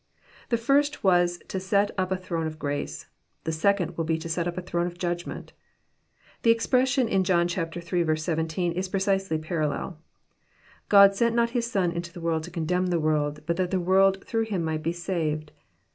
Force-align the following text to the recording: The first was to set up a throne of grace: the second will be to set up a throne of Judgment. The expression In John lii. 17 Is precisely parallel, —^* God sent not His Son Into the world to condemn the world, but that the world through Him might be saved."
The 0.49 0.57
first 0.57 1.03
was 1.03 1.37
to 1.47 1.59
set 1.59 1.91
up 1.95 2.11
a 2.11 2.17
throne 2.17 2.47
of 2.47 2.57
grace: 2.57 3.05
the 3.43 3.51
second 3.51 3.95
will 3.95 4.03
be 4.03 4.17
to 4.17 4.27
set 4.27 4.47
up 4.47 4.57
a 4.57 4.61
throne 4.63 4.87
of 4.87 4.97
Judgment. 4.97 5.53
The 6.41 6.49
expression 6.49 7.07
In 7.07 7.23
John 7.23 7.45
lii. 7.47 8.15
17 8.19 8.71
Is 8.71 8.89
precisely 8.89 9.37
parallel, 9.37 9.99
—^* 10.85 10.89
God 10.89 11.13
sent 11.13 11.35
not 11.35 11.51
His 11.51 11.71
Son 11.71 11.91
Into 11.91 12.11
the 12.11 12.19
world 12.21 12.41
to 12.45 12.49
condemn 12.49 12.87
the 12.87 12.99
world, 12.99 13.41
but 13.45 13.57
that 13.57 13.69
the 13.69 13.79
world 13.79 14.25
through 14.25 14.45
Him 14.45 14.63
might 14.63 14.81
be 14.81 14.91
saved." 14.91 15.51